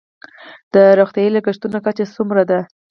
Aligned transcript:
د 0.73 0.75
روغتیايي 0.99 1.29
لګښتونو 1.35 1.77
کچه 1.85 2.05
څومره 2.15 2.43
ده؟ 2.49 2.59